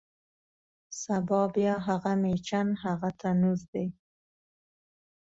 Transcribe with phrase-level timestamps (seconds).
[1.01, 3.87] سبا بیا هغه میچن، هغه تنور دی